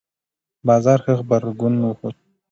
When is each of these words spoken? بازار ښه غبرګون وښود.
بازار 0.67 0.99
ښه 1.05 1.13
غبرګون 1.19 1.73
وښود. 1.79 2.15